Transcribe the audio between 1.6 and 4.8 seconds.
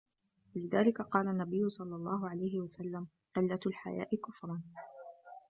صَلَّى اللَّهُ عَلَيْهِ وَسَلَّمَ قِلَّةُ الْحَيَاءِ كُفْرٌ